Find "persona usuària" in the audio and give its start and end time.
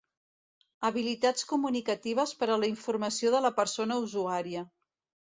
3.61-4.65